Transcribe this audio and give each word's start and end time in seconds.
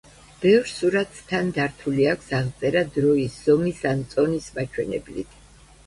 ბევრ 0.45 0.71
სურათს 0.75 1.19
თან 1.31 1.51
დართული 1.59 2.09
აქვს 2.15 2.33
აღწერა 2.39 2.85
დროის, 2.99 3.39
ზომის 3.45 3.87
ან 3.95 4.05
წონის 4.15 4.53
მაჩვენებლით. 4.61 5.43